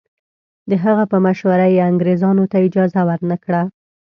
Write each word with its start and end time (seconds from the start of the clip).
د 0.69 0.71
هغه 0.83 1.03
په 1.11 1.17
مشوره 1.25 1.67
یې 1.73 1.81
انګریزانو 1.89 2.43
ته 2.51 2.57
اجازه 2.67 3.01
ورنه 3.09 3.35
کړه. 3.43 3.61